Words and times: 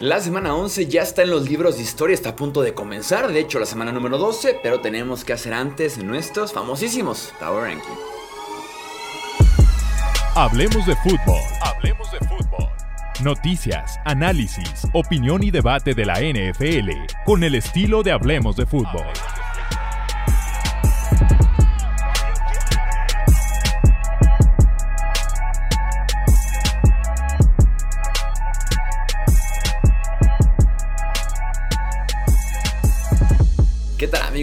La 0.00 0.18
semana 0.18 0.56
11 0.56 0.88
ya 0.88 1.02
está 1.02 1.22
en 1.22 1.30
los 1.30 1.48
libros 1.48 1.76
de 1.76 1.82
historia, 1.82 2.14
está 2.14 2.30
a 2.30 2.36
punto 2.36 2.62
de 2.62 2.74
comenzar, 2.74 3.32
de 3.32 3.38
hecho 3.38 3.60
la 3.60 3.66
semana 3.66 3.92
número 3.92 4.18
12, 4.18 4.58
pero 4.60 4.80
tenemos 4.80 5.24
que 5.24 5.32
hacer 5.32 5.54
antes 5.54 5.98
nuestros 5.98 6.52
famosísimos 6.52 7.32
Power 7.38 7.62
Ranking. 7.62 7.94
Hablemos 10.34 10.84
de 10.84 10.96
fútbol. 10.96 11.40
Hablemos 11.62 12.10
de 12.10 12.18
fútbol. 12.26 12.68
Noticias, 13.22 14.00
análisis, 14.04 14.88
opinión 14.92 15.44
y 15.44 15.52
debate 15.52 15.94
de 15.94 16.04
la 16.04 16.14
NFL 16.14 16.90
con 17.24 17.44
el 17.44 17.54
estilo 17.54 18.02
de 18.02 18.10
Hablemos 18.10 18.56
de 18.56 18.66
fútbol. 18.66 19.06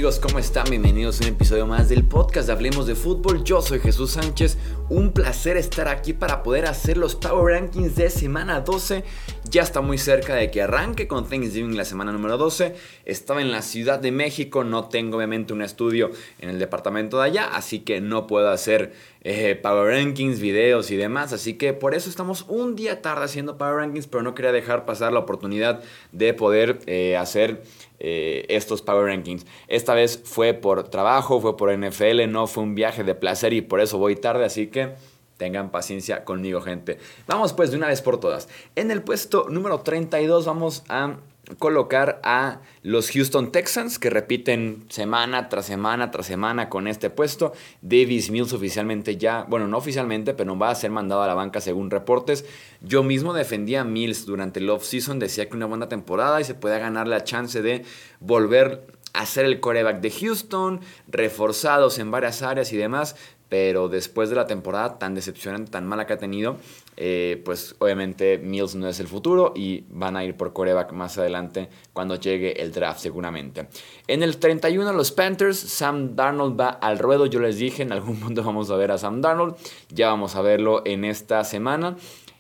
Amigos? 0.02 0.20
¿Cómo 0.20 0.40
están? 0.40 0.68
Bienvenidos 0.68 1.22
a 1.22 1.26
un 1.26 1.30
episodio 1.30 1.68
más 1.68 1.88
del 1.88 2.04
podcast 2.04 2.48
de 2.48 2.54
Hablemos 2.54 2.88
de 2.88 2.96
Fútbol. 2.96 3.44
Yo 3.44 3.62
soy 3.62 3.80
Jesús 3.80 4.14
Sánchez. 4.14 4.58
Un 4.90 5.12
placer 5.12 5.58
estar 5.58 5.88
aquí 5.88 6.14
para 6.14 6.42
poder 6.42 6.66
hacer 6.66 6.98
los 6.98 7.14
Power 7.14 7.54
Rankings 7.54 7.96
de 7.96 8.09
semana 8.09 8.62
12. 8.62 9.04
Ya 9.52 9.64
está 9.64 9.82
muy 9.82 9.98
cerca 9.98 10.34
de 10.36 10.50
que 10.50 10.62
arranque 10.62 11.10
con 11.10 11.28
Thanksgiving 11.28 11.76
la 11.76 11.84
semana 11.84 12.14
número 12.14 12.38
12. 12.38 12.73
Estaba 13.04 13.42
en 13.42 13.52
la 13.52 13.62
Ciudad 13.62 14.00
de 14.00 14.14
México. 14.14 14.64
No 14.64 14.88
tengo 14.88 15.18
obviamente 15.18 15.52
un 15.52 15.62
estudio 15.62 16.09
en 16.40 16.48
el 16.48 16.58
departamento 16.58 17.20
de 17.20 17.26
allá. 17.26 17.50
Así 17.54 17.80
que 17.80 18.00
no 18.00 18.28
puedo 18.28 18.50
hacer 18.50 18.94
eh, 19.26 19.59
Power 19.62 19.90
Rankings, 19.90 20.40
videos 20.40 20.90
y 20.90 20.95
demás. 20.95 21.34
Así 21.34 21.56
que 21.56 21.73
por 21.73 21.94
eso 21.94 22.09
estamos 22.09 22.45
un 22.48 22.78
día 22.78 23.02
tarde 23.02 23.26
haciendo 23.26 23.58
Power 23.58 23.76
Rankings. 23.76 24.08
Pero 24.08 24.23
no 24.23 24.36
quería 24.36 24.54
dejar 24.54 24.86
pasar 24.86 25.12
la 25.12 25.20
oportunidad 25.20 25.84
de 26.14 26.34
poder 26.34 26.80
eh, 26.86 27.18
hacer 27.18 27.62
eh, 28.00 28.45
estos 28.47 28.81
Power 28.81 29.08
Rankings. 29.08 29.45
Esta 29.68 29.94
vez 29.94 30.22
fue 30.23 30.53
por 30.53 30.88
trabajo, 30.88 31.42
fue 31.42 31.58
por 31.58 31.78
NFL, 31.78 32.30
no 32.30 32.47
fue 32.47 32.64
un 32.64 32.73
viaje 32.73 33.03
de 33.03 33.16
placer 33.16 33.52
y 33.52 33.59
por 33.59 33.81
eso 33.81 33.97
voy 33.97 34.16
tarde, 34.16 34.45
así 34.45 34.68
que 34.68 34.95
tengan 35.42 35.72
paciencia 35.72 36.23
conmigo, 36.23 36.61
gente. 36.61 37.00
Vamos 37.25 37.53
pues 37.53 37.72
de 37.72 37.78
una 37.78 37.88
vez 37.88 38.03
por 38.03 38.20
todas. 38.20 38.47
En 38.75 38.92
el 38.92 39.02
puesto 39.02 39.47
número 39.50 39.80
32 39.80 40.45
vamos 40.45 40.84
a 40.88 41.16
colocar 41.58 42.22
a 42.23 42.59
los 42.84 43.09
Houston 43.09 43.52
Texans 43.52 43.97
que 43.97 44.12
repiten 44.12 44.86
semana 44.89 45.50
tras 45.50 45.66
semana 45.66 46.12
tras 46.12 46.28
semana 46.28 46.69
con 46.69 46.88
este 46.88 47.09
puesto. 47.09 47.53
Davis 47.81 48.30
Mills 48.30 48.53
oficialmente 48.53 49.17
ya, 49.17 49.47
bueno, 49.50 49.67
no 49.67 49.78
oficialmente, 49.78 50.36
pero 50.36 50.56
va 50.59 50.69
a 50.69 50.75
ser 50.75 50.92
mandado 50.92 51.23
a 51.23 51.28
la 51.28 51.34
banca 51.34 51.59
según 51.59 51.89
reportes. 51.89 52.45
Yo 52.81 53.02
mismo 53.02 53.34
defendía 53.34 53.81
a 53.81 53.84
Mills 53.84 54.28
durante 54.28 54.59
el 54.59 54.69
off-season, 54.69 55.17
decía 55.17 55.50
que 55.50 55.56
una 55.56 55.66
buena 55.66 55.89
temporada 55.89 56.39
y 56.39 56.44
se 56.44 56.53
puede 56.53 56.78
ganar 56.78 57.08
la 57.08 57.23
chance 57.23 57.64
de 57.64 57.84
volver 58.19 58.86
a 59.14 59.25
ser 59.25 59.45
el 59.45 59.59
coreback 59.59 60.02
de 60.02 60.12
Houston, 60.12 60.81
reforzados 61.08 61.97
en 61.97 62.12
varias 62.12 62.44
áreas 62.44 62.72
y 62.72 62.78
demás, 62.78 63.16
pero 63.52 63.89
después 63.89 64.30
de 64.30 64.38
la 64.38 64.47
temporada 64.47 64.97
tan 64.97 65.13
decepcionante, 65.13 65.71
tan 65.71 65.85
mala 65.85 66.07
que 66.07 66.13
ha 66.13 66.17
tenido, 66.17 66.55
eh, 66.95 67.41
pues 67.44 67.75
obviamente 67.80 68.38
Mills 68.38 68.75
no 68.75 68.88
es 68.88 69.02
el 69.02 69.09
futuro 69.09 69.52
y 69.53 69.83
van 69.89 70.16
a 70.16 70.23
ir 70.23 70.38
por 70.38 70.53
coreback 70.53 70.94
más 70.94 71.17
adelante 71.17 71.67
cuando 71.91 72.16
llegue 72.16 72.61
el 72.61 72.72
draft 72.72 73.02
seguramente. 73.02 73.67
En 74.07 74.23
el 74.23 74.38
31 74.38 74.94
los 74.94 75.11
Panthers, 75.11 75.57
Sam 75.57 76.16
Darnold 76.16 76.57
va 76.57 76.69
al 76.69 76.97
ruedo, 76.97 77.25
yo 77.25 77.41
les 77.41 77.57
dije, 77.57 77.83
en 77.83 77.91
algún 77.91 78.19
punto 78.22 78.41
vamos 78.41 78.72
a 78.72 78.77
ver 78.77 78.89
a 78.89 78.97
Sam 78.97 79.19
Darnold, 79.19 79.57
ya 79.89 80.07
vamos 80.07 80.38
a 80.38 80.41
verlo 80.41 80.83
en 80.85 81.03
esta 81.03 81.44
semana 81.44 81.97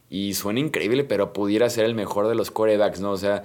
y 0.09 0.33
suena 0.35 0.61
increíble, 0.61 1.03
pero 1.03 1.33
pudiera 1.33 1.69
ser 1.69 1.83
el 1.83 1.93
mejor 1.93 2.29
de 2.29 2.35
los 2.35 2.51
corebacks, 2.51 3.01
¿no? 3.01 3.11
O 3.11 3.17
sea, 3.17 3.43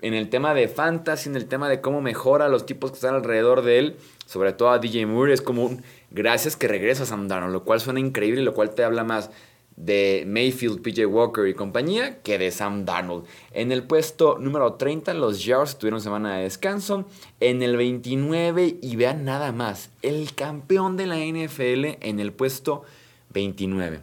en 0.00 0.14
el 0.14 0.28
tema 0.30 0.54
de 0.54 0.68
fantasy, 0.68 1.28
en 1.28 1.34
el 1.36 1.46
tema 1.46 1.68
de 1.68 1.80
cómo 1.80 2.00
mejora 2.00 2.48
los 2.48 2.66
tipos 2.66 2.92
que 2.92 2.96
están 2.96 3.16
alrededor 3.16 3.62
de 3.62 3.78
él, 3.80 3.96
sobre 4.30 4.52
todo 4.52 4.70
a 4.70 4.78
DJ 4.78 5.06
Moore, 5.06 5.32
es 5.32 5.42
como 5.42 5.64
un 5.64 5.82
gracias 6.12 6.54
que 6.54 6.68
regresa 6.68 7.04
Sam 7.04 7.26
Darnold, 7.26 7.52
lo 7.52 7.64
cual 7.64 7.80
suena 7.80 7.98
increíble 7.98 8.42
y 8.42 8.44
lo 8.44 8.54
cual 8.54 8.70
te 8.70 8.84
habla 8.84 9.02
más 9.02 9.28
de 9.74 10.22
Mayfield, 10.24 10.82
PJ 10.82 11.04
Walker 11.04 11.48
y 11.48 11.54
compañía 11.54 12.22
que 12.22 12.38
de 12.38 12.52
Sam 12.52 12.84
Darnold. 12.84 13.24
En 13.50 13.72
el 13.72 13.82
puesto 13.82 14.38
número 14.38 14.74
30 14.74 15.14
los 15.14 15.44
Jaguars 15.44 15.78
tuvieron 15.78 16.00
semana 16.00 16.36
de 16.36 16.44
descanso. 16.44 17.06
En 17.40 17.60
el 17.60 17.76
29 17.76 18.76
y 18.80 18.94
vean 18.94 19.24
nada 19.24 19.50
más, 19.50 19.90
el 20.00 20.32
campeón 20.36 20.96
de 20.96 21.06
la 21.08 21.16
NFL 21.16 21.98
en 22.00 22.20
el 22.20 22.32
puesto 22.32 22.84
29. 23.30 23.98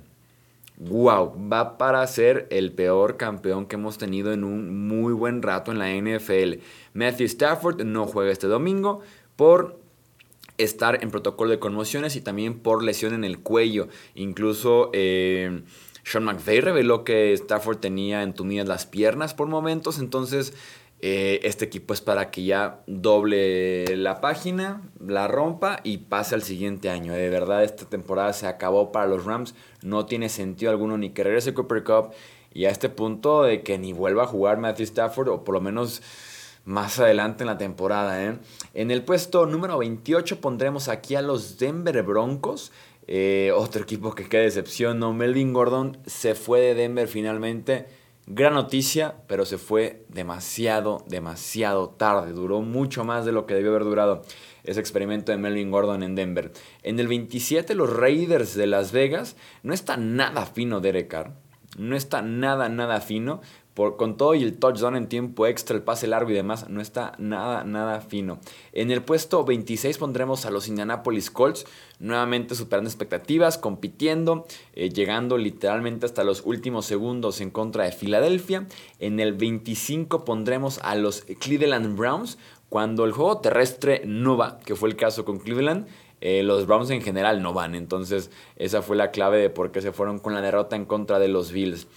Wow, 0.76 1.50
va 1.50 1.78
para 1.78 2.06
ser 2.06 2.48
el 2.50 2.74
peor 2.74 3.16
campeón 3.16 3.66
que 3.66 3.78
hemos 3.78 3.98
tenido 3.98 4.34
en 4.34 4.44
un 4.44 4.90
muy 4.90 5.14
buen 5.14 5.42
rato 5.42 5.72
en 5.72 5.80
la 5.80 5.90
NFL. 5.90 6.60
Matthew 6.94 7.28
Stafford 7.28 7.82
no 7.84 8.08
juega 8.08 8.34
este 8.34 8.48
domingo 8.48 9.00
por 9.38 9.87
estar 10.58 11.04
en 11.04 11.12
protocolo 11.12 11.52
de 11.52 11.60
conmociones 11.60 12.16
y 12.16 12.22
también 12.22 12.60
por 12.60 12.84
lesión 12.84 13.14
en 13.14 13.24
el 13.24 13.40
cuello. 13.40 13.88
Incluso 14.16 14.90
eh, 14.94 15.64
Sean 16.04 16.24
McVay 16.24 16.62
reveló 16.62 17.04
que 17.04 17.34
Stafford 17.34 17.78
tenía 17.78 18.24
entumidas 18.24 18.68
las 18.68 18.86
piernas 18.86 19.34
por 19.34 19.48
momentos, 19.48 20.00
entonces 20.00 20.54
eh, 21.00 21.42
este 21.44 21.66
equipo 21.66 21.94
es 21.94 22.02
para 22.02 22.32
que 22.32 22.44
ya 22.44 22.82
doble 22.88 23.96
la 23.98 24.20
página, 24.20 24.82
la 25.00 25.28
rompa 25.28 25.80
y 25.84 26.00
pase 26.00 26.34
al 26.34 26.42
siguiente 26.42 26.90
año. 26.90 27.14
De 27.14 27.30
verdad, 27.30 27.64
esta 27.64 27.86
temporada 27.86 28.34
se 28.34 28.48
acabó 28.48 28.92
para 28.92 29.06
los 29.06 29.26
Rams. 29.26 29.54
No 29.84 30.08
tiene 30.08 30.30
sentido 30.30 30.72
alguno 30.72 30.98
ni 30.98 31.12
que 31.12 31.24
regrese 31.24 31.54
Cooper 31.54 31.84
Cup 31.84 32.14
y 32.52 32.66
a 32.66 32.72
este 32.72 32.90
punto 32.90 33.44
de 33.44 33.62
que 33.62 33.78
ni 33.78 33.94
vuelva 33.94 34.24
a 34.24 34.28
jugar 34.28 34.58
Matthew 34.58 34.86
Stafford 34.86 35.30
o 35.30 35.44
por 35.44 35.54
lo 35.54 35.62
menos 35.62 36.02
más 36.68 37.00
adelante 37.00 37.44
en 37.44 37.48
la 37.48 37.58
temporada. 37.58 38.24
¿eh? 38.24 38.38
En 38.74 38.92
el 38.92 39.04
puesto 39.04 39.46
número 39.46 39.78
28 39.78 40.42
pondremos 40.42 40.90
aquí 40.90 41.16
a 41.16 41.22
los 41.22 41.58
Denver 41.58 42.04
Broncos. 42.04 42.74
Eh, 43.08 43.54
otro 43.56 43.84
equipo 43.84 44.14
que 44.14 44.28
queda 44.28 44.42
decepción, 44.42 45.00
¿no? 45.00 45.14
Melvin 45.14 45.54
Gordon 45.54 45.98
se 46.06 46.36
fue 46.36 46.60
de 46.60 46.76
Denver 46.76 47.08
finalmente. 47.08 47.88
Gran 48.26 48.54
noticia, 48.54 49.16
pero 49.28 49.46
se 49.46 49.58
fue 49.58 50.04
demasiado, 50.10 51.06
demasiado 51.08 51.88
tarde. 51.92 52.34
Duró 52.34 52.60
mucho 52.62 53.06
más 53.06 53.24
de 53.26 53.32
lo 53.32 53.46
que 53.46 53.54
debió 53.54 53.70
haber 53.70 53.86
durado 53.86 54.24
ese 54.66 54.82
experimento 54.82 55.32
de 55.32 55.38
Melvin 55.38 55.72
Gordon 55.72 56.04
en 56.04 56.16
Denver. 56.16 56.52
En 56.84 57.00
el 57.00 57.08
27, 57.08 57.76
los 57.76 57.96
Raiders 57.96 58.56
de 58.56 58.68
Las 58.68 58.92
Vegas. 58.92 59.38
No 59.64 59.74
está 59.74 59.96
nada 59.96 60.46
fino 60.46 60.82
Derek 60.82 61.08
Carr. 61.08 61.32
No 61.78 61.96
está 61.96 62.22
nada, 62.22 62.68
nada 62.68 63.00
fino 63.00 63.40
con 63.78 64.18
todo 64.18 64.34
y 64.34 64.44
el 64.44 64.58
touchdown 64.58 64.96
en 64.96 65.08
tiempo 65.08 65.46
extra, 65.46 65.76
el 65.76 65.84
pase 65.84 66.08
largo 66.08 66.32
y 66.32 66.34
demás, 66.34 66.68
no 66.68 66.82
está 66.82 67.14
nada, 67.20 67.64
nada 67.64 68.02
fino. 68.02 68.40
En 68.74 68.90
el 68.90 69.04
puesto 69.04 69.44
26 69.44 70.00
pondremos 70.00 70.46
a 70.46 70.52
los 70.52 70.68
Indianapolis 70.68 71.30
Colts, 71.30 71.66
nuevamente 72.00 72.56
superando 72.56 72.90
expectativas, 72.90 73.60
compitiendo, 73.60 74.48
eh, 74.74 74.90
llegando 74.90 75.38
literalmente 75.38 76.08
hasta 76.08 76.24
los 76.24 76.42
últimos 76.44 76.88
segundos 76.88 77.40
en 77.40 77.52
contra 77.52 77.84
de 77.84 77.92
Filadelfia. 77.92 78.68
En 79.00 79.20
el 79.20 79.34
25 79.34 80.26
pondremos 80.26 80.80
a 80.80 80.96
los 80.96 81.22
Cleveland 81.40 81.96
Browns, 81.96 82.40
cuando 82.70 83.06
el 83.06 83.12
juego 83.12 83.38
terrestre 83.38 84.02
no 84.06 84.38
va, 84.38 84.60
que 84.60 84.76
fue 84.76 84.90
el 84.90 84.96
caso 84.96 85.24
con 85.24 85.40
Cleveland. 85.40 85.88
Eh, 86.20 86.42
los 86.42 86.66
Browns 86.66 86.90
en 86.90 87.04
general 87.04 87.44
no 87.44 87.54
van, 87.54 87.76
entonces 87.76 88.32
esa 88.56 88.82
fue 88.82 88.96
la 88.96 89.12
clave 89.12 89.38
de 89.38 89.52
por 89.52 89.72
qué 89.72 89.82
se 89.82 89.92
fueron 89.92 90.18
con 90.18 90.34
la 90.34 90.42
derrota 90.42 90.76
en 90.76 90.86
contra 90.86 91.20
de 91.20 91.28
los 91.28 91.52
Bills. 91.52 91.88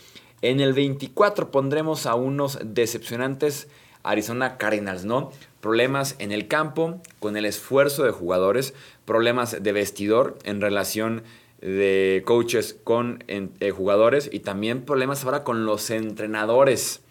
En 0.42 0.60
el 0.60 0.72
24 0.72 1.50
pondremos 1.50 2.06
a 2.06 2.14
unos 2.14 2.58
decepcionantes 2.62 3.68
Arizona 4.02 4.56
Cardinals, 4.56 5.04
¿no? 5.04 5.30
Problemas 5.60 6.16
en 6.18 6.32
el 6.32 6.48
campo, 6.48 7.02
con 7.18 7.36
el 7.36 7.44
esfuerzo 7.44 8.04
de 8.04 8.12
jugadores, 8.12 8.72
problemas 9.04 9.62
de 9.62 9.72
vestidor 9.72 10.38
en 10.44 10.60
relación 10.60 11.22
de 11.60 12.22
coaches 12.24 12.78
con 12.84 13.22
eh, 13.28 13.70
jugadores 13.70 14.30
y 14.32 14.40
también 14.40 14.82
problemas 14.86 15.24
ahora 15.24 15.44
con 15.44 15.66
los 15.66 15.90
entrenadores. 15.90 17.02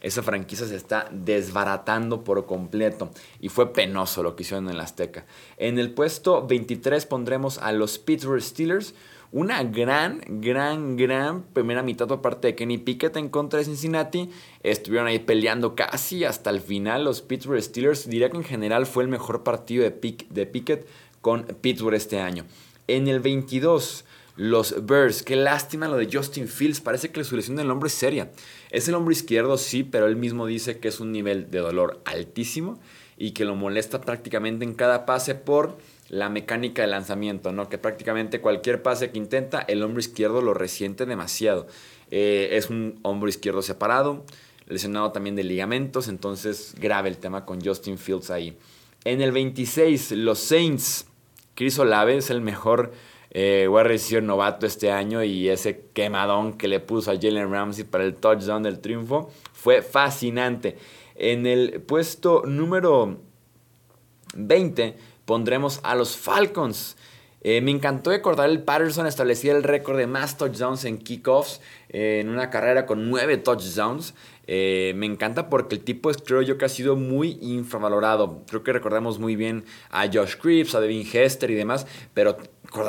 Esa 0.00 0.22
franquicia 0.22 0.66
se 0.66 0.76
está 0.76 1.08
desbaratando 1.10 2.22
por 2.22 2.46
completo 2.46 3.10
y 3.40 3.48
fue 3.48 3.72
penoso 3.72 4.22
lo 4.22 4.36
que 4.36 4.44
hicieron 4.44 4.70
en 4.70 4.76
la 4.78 4.84
Azteca. 4.84 5.26
En 5.56 5.78
el 5.78 5.92
puesto 5.92 6.46
23 6.46 7.04
pondremos 7.04 7.58
a 7.58 7.72
los 7.72 7.98
Pittsburgh 7.98 8.40
Steelers, 8.40 8.94
una 9.30 9.62
gran, 9.62 10.20
gran, 10.26 10.96
gran 10.96 11.42
primera 11.42 11.82
mitad 11.82 12.06
por 12.06 12.22
parte 12.22 12.48
de 12.48 12.54
Kenny 12.54 12.78
Pickett 12.78 13.16
en 13.16 13.28
contra 13.28 13.58
de 13.58 13.66
Cincinnati. 13.66 14.30
Estuvieron 14.62 15.06
ahí 15.06 15.18
peleando 15.18 15.74
casi 15.74 16.24
hasta 16.24 16.50
el 16.50 16.60
final 16.60 17.04
los 17.04 17.20
Pittsburgh 17.20 17.62
Steelers. 17.62 18.08
Diría 18.08 18.30
que 18.30 18.38
en 18.38 18.44
general 18.44 18.86
fue 18.86 19.02
el 19.02 19.08
mejor 19.08 19.42
partido 19.42 19.84
de, 19.84 19.90
Pickett 20.46 20.86
con 21.20 21.44
Pittsburgh 21.44 21.94
este 21.94 22.20
año. 22.20 22.46
En 22.86 23.06
el 23.06 23.20
22, 23.20 24.06
los 24.36 24.86
Bears. 24.86 25.22
Qué 25.22 25.36
lástima 25.36 25.88
lo 25.88 25.96
de 25.96 26.08
Justin 26.10 26.48
Fields. 26.48 26.80
Parece 26.80 27.10
que 27.10 27.20
la 27.20 27.24
solución 27.24 27.56
del 27.56 27.70
hombre 27.70 27.88
es 27.88 27.94
seria. 27.94 28.30
Es 28.70 28.88
el 28.88 28.94
hombro 28.94 29.12
izquierdo, 29.12 29.58
sí, 29.58 29.82
pero 29.82 30.06
él 30.06 30.16
mismo 30.16 30.46
dice 30.46 30.78
que 30.78 30.88
es 30.88 31.00
un 31.00 31.12
nivel 31.12 31.50
de 31.50 31.58
dolor 31.58 32.00
altísimo 32.06 32.80
y 33.18 33.32
que 33.32 33.44
lo 33.44 33.56
molesta 33.56 34.00
prácticamente 34.00 34.64
en 34.64 34.74
cada 34.74 35.04
pase 35.04 35.34
por 35.34 35.76
la 36.08 36.28
mecánica 36.28 36.82
de 36.82 36.88
lanzamiento, 36.88 37.52
¿no? 37.52 37.68
Que 37.68 37.78
prácticamente 37.78 38.40
cualquier 38.40 38.82
pase 38.82 39.10
que 39.10 39.18
intenta, 39.18 39.60
el 39.60 39.82
hombro 39.82 40.00
izquierdo 40.00 40.40
lo 40.40 40.54
resiente 40.54 41.06
demasiado. 41.06 41.66
Eh, 42.10 42.50
es 42.52 42.70
un 42.70 42.98
hombro 43.02 43.28
izquierdo 43.28 43.62
separado, 43.62 44.24
lesionado 44.66 45.12
también 45.12 45.36
de 45.36 45.44
ligamentos, 45.44 46.08
entonces 46.08 46.74
grave 46.78 47.08
el 47.08 47.18
tema 47.18 47.44
con 47.44 47.60
Justin 47.60 47.98
Fields 47.98 48.30
ahí. 48.30 48.56
En 49.04 49.20
el 49.20 49.32
26, 49.32 50.12
los 50.12 50.38
Saints. 50.38 51.06
Chris 51.54 51.78
Olave 51.78 52.16
es 52.16 52.30
el 52.30 52.40
mejor 52.40 52.92
eh, 53.30 53.68
novato 54.22 54.66
este 54.66 54.92
año 54.92 55.24
y 55.24 55.48
ese 55.48 55.86
quemadón 55.92 56.56
que 56.56 56.68
le 56.68 56.80
puso 56.80 57.10
a 57.10 57.18
Jalen 57.20 57.50
Ramsey 57.50 57.84
para 57.84 58.04
el 58.04 58.14
touchdown 58.14 58.62
del 58.62 58.80
triunfo 58.80 59.30
fue 59.52 59.82
fascinante. 59.82 60.76
En 61.16 61.46
el 61.46 61.80
puesto 61.80 62.44
número 62.46 63.18
20 64.36 64.94
pondremos 65.28 65.80
a 65.82 65.94
los 65.94 66.16
Falcons. 66.16 66.96
Eh, 67.42 67.60
me 67.60 67.70
encantó 67.70 68.10
recordar 68.10 68.48
el 68.48 68.62
Patterson 68.62 69.06
establecía 69.06 69.54
el 69.54 69.62
récord 69.62 69.98
de 69.98 70.06
más 70.06 70.38
touchdowns 70.38 70.86
en 70.86 70.96
kickoffs 70.96 71.60
eh, 71.90 72.20
en 72.20 72.30
una 72.30 72.48
carrera 72.48 72.86
con 72.86 73.10
nueve 73.10 73.36
touchdowns. 73.36 74.14
Eh, 74.46 74.94
me 74.96 75.04
encanta 75.04 75.50
porque 75.50 75.74
el 75.74 75.82
tipo 75.82 76.10
es, 76.10 76.16
creo 76.16 76.40
yo, 76.40 76.56
que 76.56 76.64
ha 76.64 76.70
sido 76.70 76.96
muy 76.96 77.38
infravalorado. 77.42 78.42
Creo 78.48 78.64
que 78.64 78.72
recordamos 78.72 79.18
muy 79.18 79.36
bien 79.36 79.66
a 79.90 80.06
Josh 80.10 80.36
Creeps, 80.36 80.74
a 80.74 80.80
Devin 80.80 81.06
Hester 81.06 81.50
y 81.50 81.54
demás, 81.54 81.86
pero 82.14 82.38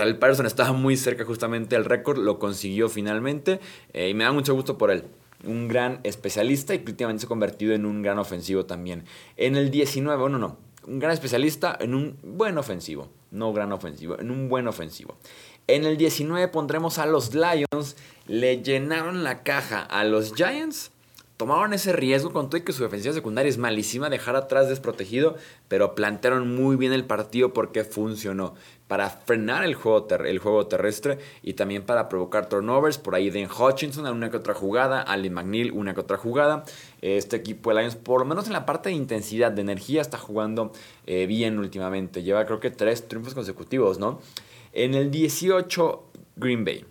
el 0.01 0.17
Patterson 0.17 0.45
estaba 0.45 0.71
muy 0.71 0.95
cerca 0.95 1.25
justamente 1.25 1.75
del 1.75 1.83
récord, 1.83 2.19
lo 2.19 2.39
consiguió 2.39 2.87
finalmente 2.87 3.59
y 3.93 4.13
me 4.13 4.23
da 4.23 4.31
mucho 4.31 4.53
gusto 4.53 4.77
por 4.77 4.91
él 4.91 5.03
un 5.43 5.67
gran 5.67 6.01
especialista 6.03 6.75
y 6.75 6.83
últimamente 6.85 7.21
se 7.21 7.25
ha 7.25 7.29
convertido 7.29 7.73
en 7.73 7.85
un 7.85 8.01
gran 8.01 8.19
ofensivo 8.19 8.65
también. 8.65 9.05
En 9.37 9.55
el 9.55 9.71
19, 9.71 10.19
bueno, 10.19 10.37
no, 10.37 10.57
un 10.87 10.99
gran 10.99 11.11
especialista 11.11 11.77
en 11.79 11.93
un 11.93 12.17
buen 12.23 12.57
ofensivo, 12.57 13.09
no 13.31 13.53
gran 13.53 13.71
ofensivo, 13.71 14.19
en 14.19 14.31
un 14.31 14.49
buen 14.49 14.67
ofensivo. 14.67 15.17
En 15.67 15.85
el 15.85 15.97
19 15.97 16.47
pondremos 16.47 16.97
a 16.97 17.05
los 17.05 17.33
Lions, 17.33 17.95
le 18.25 18.61
llenaron 18.61 19.23
la 19.23 19.43
caja 19.43 19.81
a 19.81 20.03
los 20.03 20.33
Giants 20.33 20.91
tomaron 21.39 21.71
ese 21.71 21.93
riesgo 21.93 22.33
con 22.33 22.49
todo 22.49 22.57
y 22.57 22.65
que 22.65 22.73
su 22.73 22.83
defensiva 22.83 23.13
secundaria 23.13 23.49
es 23.49 23.57
malísima, 23.57 24.09
dejar 24.09 24.35
atrás 24.35 24.67
desprotegido, 24.67 25.37
pero 25.69 25.95
plantearon 25.95 26.53
muy 26.53 26.75
bien 26.75 26.91
el 26.91 27.05
partido 27.05 27.53
porque 27.53 27.85
funcionó 27.85 28.55
para 28.89 29.09
frenar 29.09 29.63
el 29.63 29.73
juego, 29.75 30.67
terrestre 30.67 31.17
y 31.41 31.53
también 31.53 31.83
para 31.83 32.09
provocar 32.09 32.49
turnovers. 32.49 32.97
Por 32.97 33.15
ahí 33.15 33.29
Den 33.29 33.47
Hutchinson, 33.49 34.05
una 34.07 34.29
que 34.29 34.35
otra 34.35 34.53
jugada, 34.53 35.01
Ali 35.01 35.29
McNeil, 35.29 35.71
una 35.71 35.93
que 35.93 36.01
otra 36.01 36.17
jugada. 36.17 36.65
Este 36.99 37.37
equipo 37.37 37.69
de 37.69 37.77
Lions, 37.79 37.95
por 37.95 38.19
lo 38.19 38.25
menos 38.25 38.47
en 38.47 38.53
la 38.53 38.65
parte 38.65 38.89
de 38.89 38.95
intensidad, 38.95 39.49
de 39.49 39.61
energía, 39.61 40.01
está 40.01 40.17
jugando 40.17 40.73
eh, 41.05 41.25
bien 41.25 41.57
últimamente. 41.57 42.21
Lleva 42.21 42.45
creo 42.45 42.59
que 42.59 42.69
tres 42.69 43.07
triunfos 43.07 43.33
consecutivos, 43.33 43.97
¿no? 43.97 44.19
En 44.73 44.93
el 44.93 45.09
18, 45.09 46.03
Green 46.35 46.65
Bay. 46.65 46.85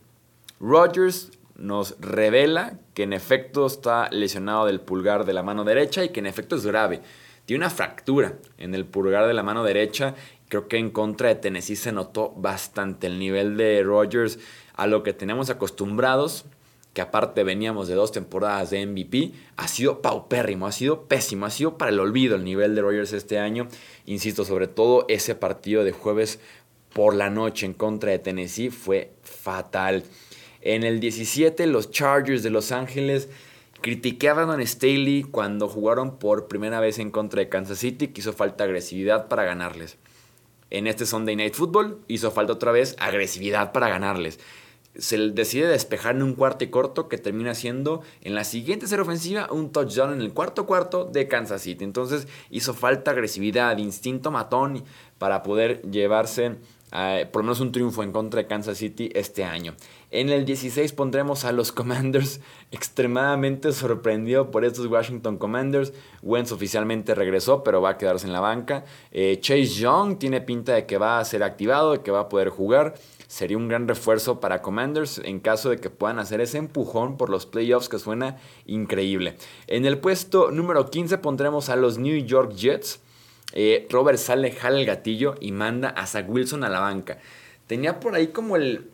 Rodgers 0.59 1.33
nos 1.59 2.01
revela 2.01 2.79
que 2.99 3.05
en 3.05 3.13
efecto 3.13 3.65
está 3.65 4.09
lesionado 4.11 4.67
del 4.67 4.81
pulgar 4.81 5.25
de 5.25 5.33
la 5.33 5.45
mano 5.45 5.63
derecha 5.63 6.03
y 6.03 6.09
que 6.09 6.19
en 6.19 6.27
efecto 6.27 6.57
es 6.57 6.67
grave. 6.67 7.01
Tiene 7.47 7.65
una 7.65 7.71
fractura 7.71 8.39
en 8.59 8.75
el 8.75 8.87
pulgar 8.87 9.29
de 9.29 9.35
la 9.35 9.45
mano 9.45 9.63
derecha. 9.63 10.17
Creo 10.49 10.67
que 10.67 10.79
en 10.79 10.91
contra 10.91 11.29
de 11.29 11.37
Tennessee 11.37 11.77
se 11.77 11.93
notó 11.93 12.33
bastante 12.37 13.07
el 13.07 13.21
nivel 13.21 13.57
de 13.57 13.85
Rodgers 13.85 14.41
a 14.75 14.89
lo 14.89 15.05
que 15.05 15.13
tenemos 15.13 15.49
acostumbrados, 15.49 16.47
que 16.93 17.01
aparte 17.01 17.45
veníamos 17.45 17.87
de 17.87 17.95
dos 17.95 18.11
temporadas 18.11 18.71
de 18.71 18.85
MVP, 18.85 19.31
ha 19.57 19.69
sido 19.69 20.03
paupérrimo, 20.03 20.67
ha 20.67 20.73
sido 20.73 21.03
pésimo, 21.03 21.47
ha 21.47 21.51
sido 21.51 21.79
para 21.79 21.93
el 21.93 22.01
olvido 22.01 22.35
el 22.35 22.43
nivel 22.43 22.75
de 22.75 22.83
Rodgers 22.83 23.13
este 23.13 23.39
año. 23.39 23.69
Insisto, 24.07 24.45
sobre 24.45 24.67
todo 24.67 25.05
ese 25.07 25.37
partido 25.37 25.85
de 25.85 25.93
jueves 25.93 26.41
por 26.93 27.15
la 27.15 27.31
noche 27.31 27.65
en 27.65 27.75
contra 27.75 28.11
de 28.11 28.19
Tennessee 28.19 28.71
fue 28.71 29.13
fatal. 29.23 30.03
En 30.61 30.83
el 30.83 31.01
17, 31.01 31.67
los 31.67 31.91
Chargers 31.91 32.43
de 32.43 32.51
Los 32.51 32.73
Ángeles 32.73 33.29
criticaban 33.81 34.51
a 34.51 34.67
Staley 34.67 35.23
cuando 35.23 35.69
jugaron 35.69 36.19
por 36.19 36.49
primera 36.49 36.81
vez 36.81 36.99
en 36.99 37.11
contra 37.11 37.41
de 37.41 37.49
Kansas 37.49 37.79
City, 37.79 38.09
que 38.09 38.21
hizo 38.21 38.33
falta 38.33 38.65
agresividad 38.65 39.29
para 39.29 39.45
ganarles. 39.45 39.99
En 40.71 40.87
este 40.87 41.07
Sunday 41.07 41.37
Night 41.37 41.55
Football 41.55 41.99
hizo 42.09 42.31
falta 42.31 42.53
otra 42.53 42.73
vez 42.73 42.97
agresividad 42.99 43.73
para 43.73 43.89
ganarles. 43.89 44.39
Se 44.97 45.17
decide 45.17 45.69
despejar 45.69 46.17
en 46.17 46.23
un 46.23 46.35
cuarto 46.35 46.65
y 46.65 46.71
corto 46.71 47.09
que 47.09 47.19
termina 47.19 47.55
siendo 47.55 48.03
en 48.23 48.35
la 48.35 48.43
siguiente 48.43 48.89
serie 48.89 49.03
ofensiva 49.03 49.49
un 49.51 49.71
touchdown 49.71 50.13
en 50.13 50.21
el 50.21 50.33
cuarto 50.33 50.67
cuarto 50.67 51.05
de 51.05 51.29
Kansas 51.29 51.63
City. 51.63 51.85
Entonces 51.85 52.27
hizo 52.51 52.75
falta 52.75 53.13
agresividad, 53.13 53.79
instinto 53.79 54.33
matón 54.33 54.83
para 55.19 55.45
poder 55.45 55.83
llevarse 55.83 56.57
por 56.91 57.43
lo 57.43 57.45
menos 57.45 57.61
un 57.61 57.73
triunfo 57.73 58.03
en 58.03 58.13
contra 58.13 58.43
de 58.43 58.47
Kansas 58.47 58.79
City 58.79 59.11
este 59.15 59.45
año. 59.45 59.75
En 60.11 60.31
el 60.31 60.47
16 60.47 60.93
pondremos 60.95 61.45
a 61.45 61.53
los 61.53 61.71
Commanders, 61.79 62.41
extremadamente 62.71 63.73
sorprendido 63.73 64.51
por 64.51 64.65
estos 64.65 64.87
Washington 64.87 65.37
Commanders. 65.37 65.93
Wentz 66.23 66.53
oficialmente 66.53 67.15
regresó, 67.15 67.63
pero 67.63 67.83
va 67.83 67.91
a 67.91 67.99
quedarse 67.99 68.27
en 68.27 68.33
la 68.33 68.41
banca. 68.41 68.85
Eh, 69.13 69.39
Chase 69.41 69.67
Young 69.67 70.19
tiene 70.19 70.41
pinta 70.41 70.75
de 70.75 70.87
que 70.87 70.99
va 70.99 71.19
a 71.19 71.25
ser 71.25 71.43
activado, 71.43 71.93
de 71.93 72.01
que 72.01 72.11
va 72.11 72.21
a 72.21 72.29
poder 72.29 72.49
jugar. 72.49 72.95
Sería 73.27 73.59
un 73.59 73.69
gran 73.69 73.87
refuerzo 73.87 74.41
para 74.41 74.63
Commanders 74.63 75.21
en 75.23 75.41
caso 75.41 75.69
de 75.69 75.77
que 75.77 75.91
puedan 75.91 76.19
hacer 76.19 76.41
ese 76.41 76.57
empujón 76.57 77.19
por 77.19 77.29
los 77.29 77.45
playoffs 77.45 77.91
que 77.91 77.99
suena 77.99 78.39
increíble. 78.65 79.37
En 79.67 79.85
el 79.85 79.99
puesto 79.99 80.51
número 80.51 80.89
15 80.89 81.19
pondremos 81.19 81.69
a 81.69 81.77
los 81.77 81.99
New 81.99 82.25
York 82.25 82.55
Jets. 82.55 83.03
Eh, 83.53 83.87
Robert 83.91 84.19
sale, 84.19 84.53
jala 84.53 84.79
el 84.79 84.87
gatillo 84.87 85.35
y 85.41 85.53
manda 85.53 85.89
a 85.89 86.07
Zach 86.07 86.27
Wilson 86.29 86.65
a 86.65 86.69
la 86.69 86.81
banca. 86.81 87.19
Tenía 87.67 88.01
por 88.01 88.15
ahí 88.15 88.29
como 88.29 88.57
el, 88.57 88.91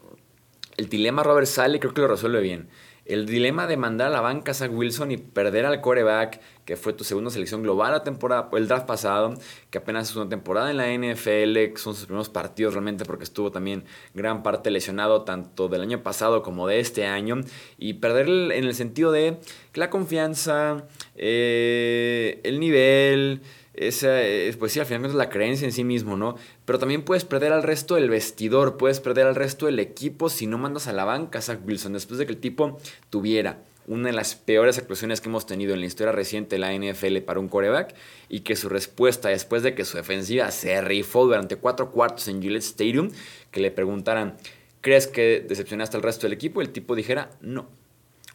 el 0.76 0.88
dilema 0.88 1.22
Robert 1.22 1.46
Sale, 1.46 1.78
creo 1.78 1.94
que 1.94 2.00
lo 2.00 2.08
resuelve 2.08 2.40
bien. 2.40 2.68
El 3.04 3.26
dilema 3.26 3.66
de 3.66 3.76
mandar 3.76 4.06
a 4.06 4.10
la 4.10 4.22
banca 4.22 4.52
a 4.52 4.54
Zach 4.54 4.70
Wilson 4.72 5.10
y 5.12 5.18
perder 5.18 5.66
al 5.66 5.82
coreback, 5.82 6.40
que 6.64 6.76
fue 6.76 6.94
tu 6.94 7.04
segunda 7.04 7.30
selección 7.30 7.62
global 7.62 7.92
la 7.92 8.02
temporada, 8.02 8.48
el 8.54 8.66
draft 8.66 8.86
pasado, 8.86 9.34
que 9.68 9.76
apenas 9.76 10.08
es 10.08 10.16
una 10.16 10.30
temporada 10.30 10.70
en 10.70 10.78
la 10.78 10.88
NFL, 10.88 11.52
que 11.52 11.76
son 11.76 11.94
sus 11.94 12.06
primeros 12.06 12.30
partidos 12.30 12.72
realmente 12.72 13.04
porque 13.04 13.24
estuvo 13.24 13.52
también 13.52 13.84
gran 14.14 14.42
parte 14.42 14.70
lesionado 14.70 15.22
tanto 15.22 15.68
del 15.68 15.82
año 15.82 16.02
pasado 16.02 16.42
como 16.42 16.66
de 16.66 16.80
este 16.80 17.04
año, 17.04 17.42
y 17.76 17.94
perder 17.94 18.26
en 18.28 18.64
el 18.64 18.74
sentido 18.74 19.12
de 19.12 19.36
la 19.74 19.90
confianza, 19.90 20.86
eh, 21.14 22.40
el 22.42 22.58
nivel, 22.58 23.42
esa, 23.74 24.20
pues 24.58 24.72
sí, 24.72 24.80
al 24.80 24.86
final 24.86 25.06
es 25.06 25.14
la 25.14 25.28
creencia 25.28 25.66
en 25.66 25.72
sí 25.72 25.84
mismo, 25.84 26.16
¿no? 26.16 26.36
Pero 26.64 26.78
también 26.78 27.02
puedes 27.02 27.24
perder 27.24 27.52
al 27.52 27.62
resto 27.62 27.96
del 27.96 28.08
vestidor, 28.08 28.76
puedes 28.76 29.00
perder 29.00 29.26
al 29.26 29.34
resto 29.34 29.66
del 29.66 29.78
equipo 29.80 30.30
si 30.30 30.46
no 30.46 30.58
mandas 30.58 30.86
a 30.86 30.92
la 30.92 31.04
banca 31.04 31.40
a 31.40 31.42
Zach 31.42 31.60
Wilson, 31.66 31.92
después 31.92 32.18
de 32.18 32.26
que 32.26 32.32
el 32.32 32.38
tipo 32.38 32.78
tuviera 33.10 33.58
una 33.86 34.08
de 34.08 34.14
las 34.14 34.34
peores 34.34 34.78
actuaciones 34.78 35.20
que 35.20 35.28
hemos 35.28 35.46
tenido 35.46 35.74
en 35.74 35.80
la 35.80 35.86
historia 35.86 36.12
reciente 36.12 36.56
de 36.56 36.60
la 36.60 36.72
NFL 36.72 37.18
para 37.18 37.40
un 37.40 37.48
coreback 37.48 37.94
y 38.28 38.40
que 38.40 38.56
su 38.56 38.68
respuesta 38.68 39.28
después 39.28 39.62
de 39.62 39.74
que 39.74 39.84
su 39.84 39.96
defensiva 39.96 40.50
se 40.50 40.80
rifó 40.80 41.24
durante 41.24 41.56
cuatro 41.56 41.90
cuartos 41.90 42.28
en 42.28 42.40
Gillette 42.40 42.62
Stadium, 42.62 43.10
que 43.50 43.60
le 43.60 43.70
preguntaran, 43.70 44.36
¿crees 44.80 45.06
que 45.06 45.44
decepcionaste 45.46 45.96
al 45.96 46.02
resto 46.02 46.26
del 46.26 46.32
equipo? 46.32 46.60
El 46.60 46.70
tipo 46.70 46.94
dijera, 46.94 47.30
no. 47.40 47.68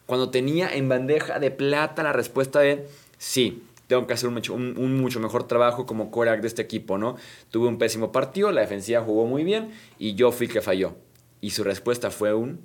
Cuando 0.06 0.30
tenía 0.30 0.68
en 0.72 0.88
bandeja 0.88 1.38
de 1.38 1.50
plata 1.50 2.02
la 2.02 2.12
respuesta 2.12 2.60
de, 2.60 2.86
sí, 3.18 3.62
tengo 3.90 4.06
que 4.06 4.14
hacer 4.14 4.28
un 4.28 5.00
mucho, 5.00 5.18
mejor 5.18 5.48
trabajo 5.48 5.84
como 5.84 6.12
coreback 6.12 6.42
de 6.42 6.46
este 6.46 6.62
equipo, 6.62 6.96
¿no? 6.96 7.16
Tuve 7.50 7.66
un 7.66 7.76
pésimo 7.76 8.12
partido, 8.12 8.52
la 8.52 8.60
defensiva 8.60 9.02
jugó 9.02 9.26
muy 9.26 9.42
bien 9.42 9.72
y 9.98 10.14
yo 10.14 10.30
fui 10.30 10.46
el 10.46 10.52
que 10.52 10.60
falló. 10.60 10.94
Y 11.40 11.50
su 11.50 11.64
respuesta 11.64 12.12
fue 12.12 12.32
un 12.32 12.60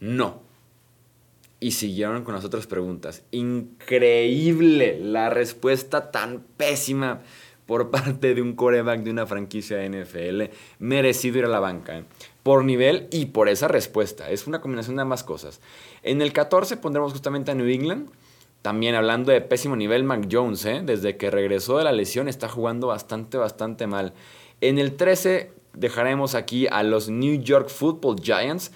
no. 0.00 0.42
Y 1.60 1.70
siguieron 1.70 2.24
con 2.24 2.34
las 2.34 2.44
otras 2.44 2.66
preguntas. 2.66 3.22
Increíble 3.30 4.98
la 5.00 5.30
respuesta 5.30 6.10
tan 6.10 6.42
pésima 6.56 7.22
por 7.66 7.90
parte 7.90 8.34
de 8.34 8.42
un 8.42 8.54
coreback 8.54 9.04
de 9.04 9.12
una 9.12 9.26
franquicia 9.26 9.76
de 9.76 9.88
NFL. 10.02 10.52
Merecido 10.80 11.38
ir 11.38 11.44
a 11.44 11.48
la 11.48 11.60
banca. 11.60 11.96
¿eh? 11.96 12.04
Por 12.42 12.64
nivel 12.64 13.06
y 13.12 13.26
por 13.26 13.48
esa 13.48 13.68
respuesta. 13.68 14.30
Es 14.30 14.48
una 14.48 14.60
combinación 14.60 14.96
de 14.96 15.02
ambas 15.02 15.22
cosas. 15.22 15.60
En 16.02 16.22
el 16.22 16.32
14 16.32 16.76
pondremos 16.78 17.12
justamente 17.12 17.52
a 17.52 17.54
New 17.54 17.68
England 17.68 18.10
también 18.62 18.94
hablando 18.94 19.32
de 19.32 19.40
pésimo 19.40 19.76
nivel, 19.76 20.04
Mac 20.04 20.28
Jones, 20.30 20.64
¿eh? 20.66 20.82
desde 20.84 21.16
que 21.16 21.30
regresó 21.30 21.78
de 21.78 21.84
la 21.84 21.92
lesión 21.92 22.28
está 22.28 22.48
jugando 22.48 22.88
bastante, 22.88 23.38
bastante 23.38 23.86
mal. 23.86 24.12
En 24.60 24.78
el 24.78 24.96
13 24.96 25.50
dejaremos 25.72 26.34
aquí 26.34 26.66
a 26.66 26.82
los 26.82 27.08
New 27.08 27.42
York 27.42 27.68
Football 27.68 28.20
Giants. 28.20 28.72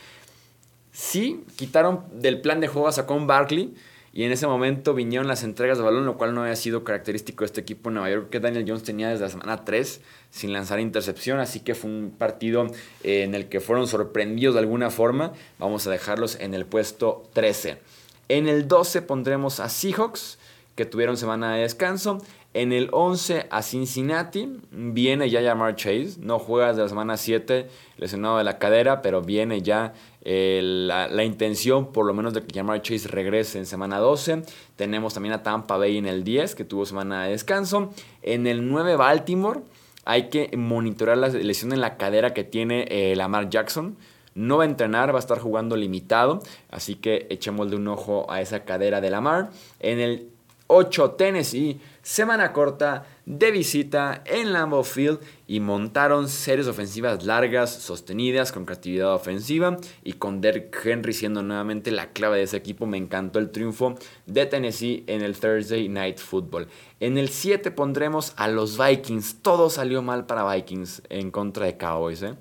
Sí, 0.93 1.45
quitaron 1.57 2.05
del 2.15 2.41
plan 2.41 2.61
de 2.61 2.69
juego 2.69 2.89
a 2.89 2.93
Saquon 2.93 3.27
Barkley 3.27 3.75
y 4.15 4.23
en 4.23 4.33
ese 4.33 4.47
momento 4.47 4.95
vinieron 4.95 5.27
las 5.27 5.43
entregas 5.43 5.77
de 5.77 5.85
balón, 5.85 6.07
lo 6.07 6.17
cual 6.17 6.35
no 6.35 6.43
había 6.43 6.55
sido 6.55 6.85
característico 6.85 7.43
de 7.43 7.47
este 7.47 7.61
equipo 7.61 7.91
en 7.91 7.95
Nueva 7.95 8.11
York 8.11 8.31
que 8.31 8.39
Daniel 8.39 8.65
Jones 8.67 8.85
tenía 8.85 9.09
desde 9.11 9.25
la 9.25 9.31
semana 9.31 9.65
3 9.65 10.01
sin 10.31 10.53
lanzar 10.53 10.79
intercepción, 10.79 11.41
así 11.41 11.61
que 11.61 11.75
fue 11.75 11.91
un 11.91 12.15
partido 12.17 12.69
eh, 13.03 13.25
en 13.25 13.35
el 13.35 13.49
que 13.49 13.61
fueron 13.61 13.89
sorprendidos 13.89 14.55
de 14.55 14.61
alguna 14.61 14.91
forma. 14.91 15.33
Vamos 15.59 15.87
a 15.87 15.91
dejarlos 15.91 16.39
en 16.41 16.55
el 16.55 16.65
puesto 16.65 17.29
13. 17.33 17.79
En 18.29 18.49
el 18.49 18.69
12 18.69 19.03
pondremos 19.03 19.61
a 19.61 19.69
Seahawks, 19.69 20.39
que 20.75 20.85
tuvieron 20.85 21.17
semana 21.17 21.55
de 21.55 21.63
descanso. 21.63 22.19
En 22.55 22.73
el 22.73 22.89
11 22.93 23.49
a 23.51 23.63
Cincinnati 23.63 24.61
viene 24.71 25.29
ya 25.29 25.43
Jamar 25.43 25.75
Chase. 25.75 26.15
No 26.21 26.39
juega 26.39 26.69
desde 26.69 26.83
la 26.83 26.89
semana 26.89 27.17
7 27.17 27.69
lesionado 27.97 28.39
de 28.39 28.45
la 28.45 28.59
cadera, 28.59 29.03
pero 29.03 29.23
viene 29.23 29.61
ya 29.61 29.93
eh, 30.23 30.61
la, 30.63 31.25
intención 31.25 31.93
por 31.93 32.07
lo 32.07 32.15
menos 32.15 32.33
de 32.33 32.43
que 32.43 32.55
Jamar 32.55 32.81
Chase 32.81 33.09
regrese 33.09 33.59
en 33.59 33.67
semana 33.67 33.99
12. 33.99 34.43
Tenemos 34.77 35.15
también 35.15 35.35
a 35.35 35.43
Tampa 35.43 35.77
Bay 35.77 35.99
en 35.99 36.07
el 36.07 36.23
10, 36.23 36.55
que 36.55 36.65
tuvo 36.65 36.87
semana 36.87 37.25
de 37.25 37.33
descanso. 37.33 37.93
En 38.23 38.47
el 38.47 38.69
9 38.69 38.95
Baltimore 38.97 39.61
hay 40.05 40.29
que 40.29 40.57
monitorear 40.57 41.19
la 41.19 41.29
lesión 41.29 41.73
en 41.73 41.81
la 41.81 41.97
cadera 41.97 42.35
que 42.35 42.45
tiene 42.45 42.87
eh, 42.89 43.17
Lamar 43.17 43.49
Jackson. 43.49 43.97
No 44.35 44.59
va 44.59 44.65
a 44.65 44.67
entrenar, 44.67 45.13
va 45.13 45.19
a 45.19 45.21
estar 45.21 45.39
jugando 45.39 45.77
limitado. 45.77 46.41
Así 46.71 46.97
que 46.97 47.27
echémosle 47.31 47.77
un 47.77 47.89
ojo 47.89 48.27
a 48.31 48.41
esa 48.41 48.65
cadera 48.65 49.01
de 49.01 49.11
Lamar. 49.11 49.51
En 49.81 50.01
el 50.01 50.31
8 50.67 51.11
Tennessee, 51.13 51.79
semana 52.03 52.53
corta 52.55 53.05
de 53.27 53.51
visita 53.51 54.23
en 54.25 54.53
Lambeau 54.53 54.83
Field 54.83 55.21
y 55.47 55.61
montaron 55.61 56.29
series 56.29 56.67
ofensivas 56.67 57.25
largas, 57.25 57.71
sostenidas, 57.71 58.51
con 58.51 58.65
creatividad 58.65 59.15
ofensiva 59.15 59.77
y 60.03 60.15
con 60.15 60.41
Derrick 60.41 60.75
Henry 60.85 61.13
siendo 61.13 61.43
nuevamente 61.43 61.91
la 61.91 62.13
clave 62.13 62.39
de 62.39 62.45
ese 62.45 62.57
equipo. 62.57 62.87
Me 62.87 62.97
encantó 62.97 63.39
el 63.39 63.51
triunfo 63.51 63.97
de 64.25 64.47
Tennessee 64.47 65.05
en 65.07 65.21
el 65.21 65.39
Thursday 65.39 65.89
Night 65.89 66.19
Football. 66.19 66.67
En 66.99 67.19
el 67.19 67.29
7 67.29 67.71
pondremos 67.71 68.33
a 68.37 68.49
los 68.49 68.79
Vikings. 68.79 69.43
Todo 69.43 69.69
salió 69.69 70.01
mal 70.01 70.25
para 70.25 70.51
Vikings 70.51 71.03
en 71.11 71.31
contra 71.31 71.67
de 71.67 71.77
Cowboys. 71.77 72.23
¿eh? 72.23 72.35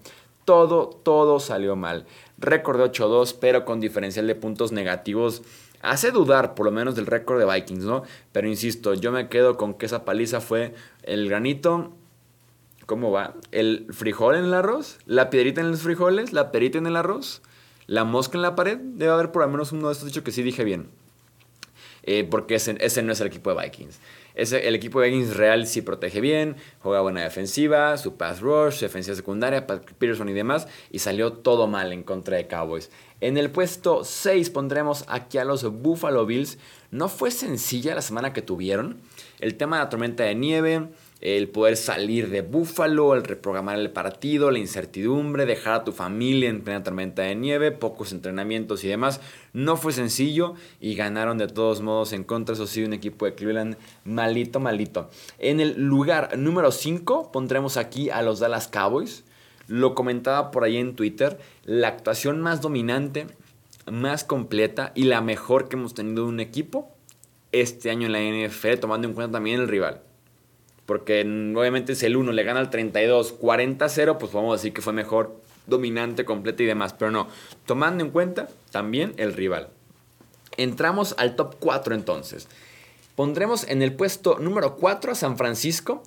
Todo, 0.46 0.90
todo 0.90 1.40
salió 1.40 1.76
mal. 1.76 2.06
Récord 2.38 2.80
de 2.80 2.92
8-2, 2.92 3.38
pero 3.40 3.66
con 3.66 3.80
diferencial 3.80 4.28
de 4.28 4.36
puntos 4.36 4.72
negativos 4.72 5.42
hace 5.84 6.12
dudar 6.12 6.56
por 6.56 6.66
lo 6.66 6.72
menos 6.72 6.96
del 6.96 7.06
récord 7.06 7.40
de 7.40 7.46
Vikings, 7.46 7.84
¿no? 7.84 8.04
Pero 8.32 8.48
insisto, 8.48 8.94
yo 8.96 9.12
me 9.12 9.30
quedo 9.30 9.58
con 9.58 9.76
que 9.76 9.86
esa 9.86 10.06
paliza 10.06 10.42
fue 10.42 10.74
el 11.04 11.30
granito. 11.30 11.92
¿Cómo 12.86 13.12
va? 13.12 13.36
¿El 13.52 13.88
frijol 13.92 14.36
en 14.36 14.46
el 14.46 14.54
arroz? 14.54 14.98
¿La 15.06 15.30
piedrita 15.30 15.62
en 15.62 15.72
los 15.72 15.82
frijoles? 15.82 16.34
¿La 16.34 16.52
perita 16.52 16.78
en 16.78 16.88
el 16.88 16.96
arroz? 16.96 17.42
¿La 17.86 18.04
mosca 18.04 18.38
en 18.38 18.42
la 18.42 18.56
pared? 18.56 18.78
Debe 18.78 19.12
haber 19.12 19.32
por 19.32 19.44
lo 19.44 19.50
menos 19.50 19.72
uno 19.72 19.88
de 19.88 19.94
estos 19.94 20.08
dicho 20.08 20.24
que 20.24 20.32
sí 20.32 20.42
dije 20.42 20.64
bien. 20.64 20.90
Eh, 22.04 22.28
porque 22.30 22.56
ese, 22.56 22.76
ese 22.80 23.02
no 23.02 23.14
es 23.14 23.22
el 23.22 23.28
equipo 23.28 23.54
de 23.54 23.64
Vikings 23.64 24.00
el 24.36 24.76
equipo 24.76 25.00
de 25.00 25.10
Vikings 25.10 25.36
real 25.36 25.68
sí 25.68 25.82
protege 25.82 26.20
bien, 26.20 26.56
juega 26.80 27.02
buena 27.02 27.22
defensiva, 27.22 27.98
su 27.98 28.16
pass 28.16 28.42
rush, 28.42 28.80
defensiva 28.80 29.16
secundaria, 29.16 29.68
Peterson 29.68 30.30
y 30.30 30.34
demás, 30.34 30.68
y 30.92 31.00
salió 31.00 31.34
todo 31.34 31.68
mal 31.68 31.94
en 31.94 32.04
contra 32.04 32.38
de 32.38 32.48
Cowboys. 32.48 32.90
En 33.22 33.38
el 33.38 33.52
puesto 33.52 34.04
6 34.04 34.50
pondremos 34.50 35.06
aquí 35.08 35.38
a 35.38 35.46
los 35.46 35.64
Buffalo 35.82 36.26
Bills. 36.26 36.58
No 36.92 37.10
fue 37.10 37.32
sencilla 37.32 37.96
la 37.96 38.02
semana 38.02 38.34
que 38.34 38.42
tuvieron. 38.42 39.00
El 39.40 39.56
tema 39.56 39.78
de 39.78 39.84
la 39.84 39.90
tormenta 39.90 40.24
de 40.24 40.36
nieve, 40.36 40.90
el 41.24 41.48
poder 41.48 41.78
salir 41.78 42.30
de 42.30 42.42
Búfalo, 42.42 43.16
el 43.16 43.24
reprogramar 43.24 43.80
el 43.80 43.92
partido, 43.92 44.52
la 44.52 44.60
incertidumbre, 44.60 45.46
dejar 45.46 45.74
a 45.74 45.84
tu 45.86 45.94
familia 45.94 46.50
en 46.50 46.62
plena 46.62 46.84
tormenta 46.84 47.22
de 47.22 47.34
nieve, 47.34 47.72
pocos 47.72 48.12
entrenamientos 48.12 48.84
y 48.84 48.90
demás. 48.90 49.22
No 49.54 49.78
fue 49.78 49.94
sencillo 49.94 50.56
y 50.82 50.96
ganaron 50.96 51.38
de 51.38 51.48
todos 51.48 51.82
modos 51.82 52.12
en 52.12 52.26
contra, 52.26 52.56
eso 52.56 52.68
sí, 52.68 52.84
un 52.84 52.92
equipo 52.92 53.26
de 53.26 53.36
Cleveland 53.36 53.78
malito, 54.04 54.60
malito. 54.60 55.10
En 55.40 55.62
el 55.62 55.82
lugar 55.82 56.38
número 56.38 56.74
5 56.74 57.32
pondremos 57.32 57.78
aquí 57.78 58.10
a 58.10 58.22
los 58.22 58.42
Dallas 58.42 58.68
Cowboys. 58.68 59.24
Lo 59.70 59.96
comentaba 59.96 60.52
por 60.52 60.66
ahí 60.66 60.76
en 60.76 60.98
Twitter, 60.98 61.40
la 61.64 61.88
actuación 61.88 62.42
más 62.42 62.60
dominante, 62.60 63.28
más 63.90 64.26
completa 64.26 64.92
y 64.94 65.06
la 65.06 65.22
mejor 65.22 65.70
que 65.70 65.78
hemos 65.78 65.94
tenido 65.94 66.24
de 66.26 66.30
un 66.30 66.42
equipo 66.42 66.92
este 67.54 67.92
año 67.92 68.08
en 68.08 68.12
la 68.12 68.20
NFL, 68.20 68.80
tomando 68.82 69.08
en 69.08 69.14
cuenta 69.14 69.38
también 69.38 69.62
el 69.62 69.70
rival. 69.70 70.02
Porque 70.86 71.22
obviamente 71.22 71.96
si 71.96 72.06
el 72.06 72.18
1 72.18 72.32
le 72.32 72.44
gana 72.44 72.60
al 72.60 72.70
32, 72.70 73.40
40-0, 73.40 74.18
pues 74.18 74.34
vamos 74.34 74.54
a 74.54 74.58
decir 74.58 74.74
que 74.74 74.82
fue 74.82 74.94
mejor, 74.94 75.40
dominante, 75.66 76.26
completa 76.26 76.64
y 76.64 76.66
demás. 76.66 76.94
Pero 76.94 77.12
no, 77.12 77.28
tomando 77.66 78.04
en 78.04 78.12
cuenta 78.12 78.50
también 78.72 79.14
el 79.18 79.34
rival. 79.34 79.70
Entramos 80.58 81.16
al 81.18 81.36
top 81.36 81.56
4 81.60 81.96
entonces. 81.96 82.48
Pondremos 83.16 83.68
en 83.68 83.82
el 83.82 83.94
puesto 83.94 84.40
número 84.40 84.76
4 84.76 85.12
a 85.12 85.16
San 85.16 85.38
Francisco. 85.38 86.04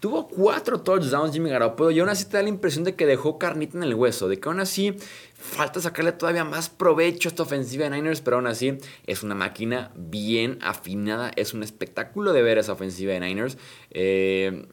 Tuvo 0.00 0.28
cuatro 0.28 0.80
touchdowns 0.80 1.34
Jimmy 1.34 1.50
Garoppolo 1.50 1.90
y 1.90 2.00
aún 2.00 2.08
así 2.08 2.24
te 2.24 2.38
da 2.38 2.42
la 2.42 2.48
impresión 2.48 2.84
de 2.84 2.94
que 2.94 3.04
dejó 3.04 3.38
carnita 3.38 3.76
en 3.76 3.84
el 3.84 3.94
hueso, 3.94 4.28
de 4.28 4.40
que 4.40 4.48
aún 4.48 4.58
así 4.58 4.94
falta 5.34 5.78
sacarle 5.78 6.12
todavía 6.12 6.42
más 6.42 6.70
provecho 6.70 7.28
a 7.28 7.30
esta 7.30 7.42
ofensiva 7.42 7.84
de 7.84 7.90
Niners, 7.90 8.22
pero 8.22 8.36
aún 8.36 8.46
así 8.46 8.78
es 9.06 9.22
una 9.22 9.34
máquina 9.34 9.90
bien 9.94 10.58
afinada, 10.62 11.30
es 11.36 11.52
un 11.52 11.62
espectáculo 11.62 12.32
de 12.32 12.40
ver 12.40 12.56
esa 12.56 12.72
ofensiva 12.72 13.12
de 13.12 13.20
Niners. 13.20 13.58
Eh, 13.90 14.66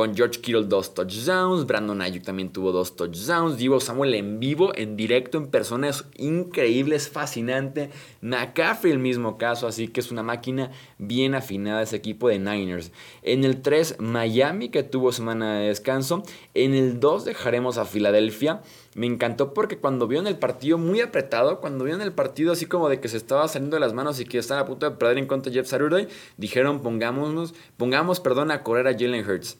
con 0.00 0.16
George 0.16 0.40
Kittle 0.40 0.64
dos 0.64 0.94
touchdowns, 0.94 1.66
Brandon 1.66 2.00
Ayuk 2.00 2.22
también 2.22 2.48
tuvo 2.48 2.72
dos 2.72 2.96
touchdowns, 2.96 3.58
Divo 3.58 3.80
Samuel 3.80 4.14
en 4.14 4.40
vivo, 4.40 4.72
en 4.74 4.96
directo, 4.96 5.36
en 5.36 5.48
persona, 5.48 5.90
es 5.90 6.06
increíble, 6.16 6.96
es 6.96 7.10
fascinante. 7.10 7.90
McCaffrey 8.22 8.94
el 8.94 8.98
mismo 8.98 9.36
caso, 9.36 9.66
así 9.66 9.88
que 9.88 10.00
es 10.00 10.10
una 10.10 10.22
máquina 10.22 10.70
bien 10.96 11.34
afinada 11.34 11.82
ese 11.82 11.96
equipo 11.96 12.28
de 12.28 12.38
Niners. 12.38 12.92
En 13.22 13.44
el 13.44 13.60
3, 13.60 13.96
Miami, 13.98 14.70
que 14.70 14.82
tuvo 14.82 15.12
semana 15.12 15.58
de 15.58 15.68
descanso. 15.68 16.22
En 16.54 16.72
el 16.72 16.98
2 16.98 17.26
dejaremos 17.26 17.76
a 17.76 17.84
Filadelfia. 17.84 18.62
Me 18.94 19.06
encantó 19.06 19.52
porque 19.52 19.76
cuando 19.76 20.08
vieron 20.08 20.26
el 20.26 20.38
partido 20.38 20.78
muy 20.78 21.02
apretado, 21.02 21.60
cuando 21.60 21.84
vieron 21.84 22.00
el 22.00 22.12
partido 22.12 22.54
así 22.54 22.64
como 22.64 22.88
de 22.88 23.00
que 23.00 23.08
se 23.08 23.18
estaba 23.18 23.46
saliendo 23.48 23.76
de 23.76 23.80
las 23.80 23.92
manos 23.92 24.18
y 24.18 24.24
que 24.24 24.38
estaban 24.38 24.64
a 24.64 24.66
punto 24.66 24.88
de 24.88 24.96
perder 24.96 25.18
en 25.18 25.26
contra 25.26 25.52
de 25.52 25.58
Jeff 25.58 25.68
Saturday, 25.68 26.08
dijeron 26.38 26.80
pongámonos, 26.80 27.52
pongamos 27.76 28.18
perdón 28.18 28.50
a 28.50 28.62
correr 28.62 28.88
a 28.88 28.92
Jalen 28.92 29.28
Hurts. 29.28 29.58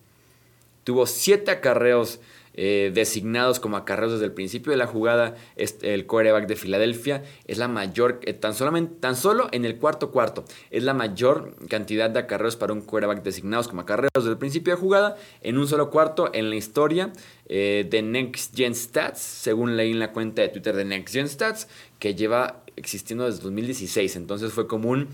Tuvo 0.90 1.06
siete 1.06 1.52
acarreos 1.52 2.18
eh, 2.54 2.90
designados 2.92 3.60
como 3.60 3.76
acarreos 3.76 4.10
desde 4.10 4.24
el 4.24 4.32
principio 4.32 4.72
de 4.72 4.76
la 4.76 4.88
jugada. 4.88 5.36
el 5.54 6.04
quarterback 6.04 6.48
de 6.48 6.56
Filadelfia 6.56 7.22
es 7.46 7.58
la 7.58 7.68
mayor, 7.68 8.18
eh, 8.24 8.32
tan, 8.32 8.54
solamente, 8.54 8.96
tan 8.98 9.14
solo 9.14 9.46
en 9.52 9.64
el 9.64 9.76
cuarto 9.76 10.10
cuarto, 10.10 10.44
es 10.72 10.82
la 10.82 10.92
mayor 10.92 11.54
cantidad 11.68 12.10
de 12.10 12.18
acarreos 12.18 12.56
para 12.56 12.72
un 12.72 12.80
quarterback 12.80 13.22
designados 13.22 13.68
como 13.68 13.82
acarreos 13.82 14.10
desde 14.12 14.30
el 14.30 14.38
principio 14.38 14.74
de 14.74 14.80
jugada 14.80 15.16
en 15.42 15.58
un 15.58 15.68
solo 15.68 15.90
cuarto 15.90 16.30
en 16.34 16.50
la 16.50 16.56
historia 16.56 17.12
eh, 17.46 17.86
de 17.88 18.02
Next 18.02 18.56
Gen 18.56 18.74
Stats, 18.74 19.20
según 19.20 19.76
leí 19.76 19.92
en 19.92 20.00
la 20.00 20.10
cuenta 20.10 20.42
de 20.42 20.48
Twitter 20.48 20.74
de 20.74 20.84
Next 20.84 21.14
Gen 21.14 21.28
Stats, 21.28 21.68
que 22.00 22.16
lleva 22.16 22.64
existiendo 22.74 23.26
desde 23.26 23.42
2016. 23.44 24.16
Entonces 24.16 24.52
fue 24.52 24.66
como 24.66 24.90
un 24.90 25.06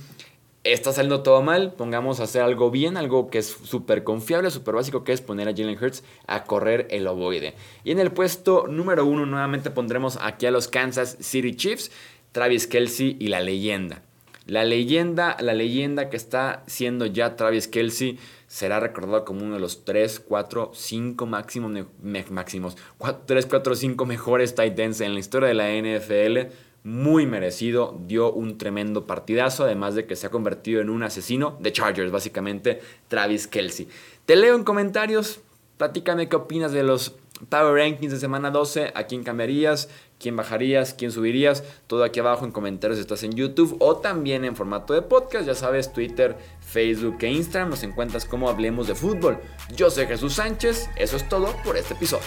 está 0.73 0.93
saliendo 0.93 1.23
todo 1.23 1.43
mal, 1.43 1.73
pongamos 1.73 2.21
a 2.21 2.25
hacer 2.25 2.43
algo 2.43 2.71
bien, 2.71 2.97
algo 2.97 3.31
que 3.31 3.39
es 3.39 3.47
súper 3.47 4.05
confiable, 4.05 4.51
súper 4.51 4.75
básico, 4.75 5.05
que 5.05 5.13
es 5.13 5.21
poner 5.21 5.49
a 5.49 5.53
Jalen 5.53 5.79
Hurts 5.83 6.03
a 6.27 6.45
correr 6.45 6.87
el 6.91 7.07
ovoide. 7.07 7.55
Y 7.85 7.93
en 7.93 7.99
el 7.99 8.13
puesto 8.13 8.67
número 8.67 9.07
uno 9.07 9.27
nuevamente 9.27 9.71
pondremos 9.71 10.19
aquí 10.21 10.47
a 10.47 10.51
los 10.51 10.69
Kansas 10.69 11.17
City 11.21 11.55
Chiefs, 11.55 11.91
Travis 12.33 12.67
Kelsey 12.67 13.17
y 13.21 13.29
la 13.29 13.41
leyenda. 13.41 14.03
La 14.47 14.65
leyenda, 14.65 15.37
la 15.41 15.55
leyenda 15.55 16.09
que 16.09 16.17
está 16.17 16.63
siendo 16.67 17.07
ya 17.07 17.35
Travis 17.35 17.67
Kelsey 17.67 18.19
será 18.47 18.79
recordado 18.79 19.25
como 19.25 19.43
uno 19.43 19.55
de 19.55 19.61
los 19.61 19.85
3, 19.85 20.21
4, 20.21 20.71
5 20.73 21.27
máximos, 21.27 21.87
máximos 22.31 22.77
3, 23.27 23.47
4, 23.47 23.75
5 23.75 24.07
mejores 24.07 24.55
tight 24.55 24.79
ends 24.79 25.01
en 25.01 25.15
la 25.15 25.21
historia 25.21 25.49
de 25.49 25.55
la 25.55 25.69
NFL 25.71 26.53
muy 26.87 27.27
merecido, 27.27 27.99
dio 28.07 28.33
un 28.33 28.59
tremendo 28.59 29.09
partidazo, 29.09 29.65
además 29.65 29.97
de 29.97 30.07
que 30.07 30.15
se 30.15 30.29
ha 30.29 30.31
convertido 30.31 30.81
en 30.81 30.89
un 30.89 31.03
asesino 31.03 31.57
de 31.59 31.73
Chargers, 31.73 32.13
básicamente 32.13 32.81
Travis 33.09 33.49
Kelsey. 33.49 33.89
Te 34.25 34.37
leo 34.37 34.55
en 34.55 34.63
comentarios, 34.63 35.41
platícame 35.79 36.29
qué 36.29 36.37
opinas 36.37 36.71
de 36.71 36.85
los 36.85 37.17
Power 37.49 37.75
Rankings 37.75 38.13
de 38.13 38.21
semana 38.21 38.53
12, 38.53 38.93
a 38.95 39.03
quién 39.03 39.25
cambiarías, 39.25 39.89
quién 40.21 40.37
bajarías, 40.37 40.95
quién 40.95 41.11
subirías, 41.11 41.65
todo 41.89 42.05
aquí 42.05 42.21
abajo 42.21 42.45
en 42.45 42.53
comentarios 42.53 43.01
estás 43.01 43.25
en 43.25 43.33
YouTube 43.33 43.77
o 43.81 43.97
también 43.97 44.45
en 44.45 44.55
formato 44.55 44.95
de 44.95 45.03
podcast, 45.03 45.45
ya 45.45 45.57
sabes, 45.57 45.93
Twitter, 45.93 46.37
Facebook 46.61 47.17
e 47.23 47.33
Instagram, 47.33 47.71
nos 47.71 47.83
encuentras 47.83 48.25
como 48.25 48.49
Hablemos 48.49 48.87
de 48.87 48.95
Fútbol. 48.95 49.41
Yo 49.75 49.91
soy 49.91 50.07
Jesús 50.07 50.35
Sánchez, 50.35 50.89
eso 50.97 51.17
es 51.17 51.29
todo 51.29 51.53
por 51.65 51.77
este 51.77 51.95
episodio. 51.95 52.27